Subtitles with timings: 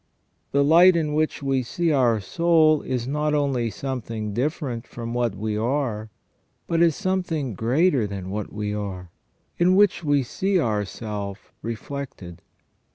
[0.51, 5.35] The light in which we see our soul is not only something different from what
[5.35, 6.09] we are,
[6.65, 9.11] but is something greater than what we are,
[9.59, 12.41] in which we see ourself reflected.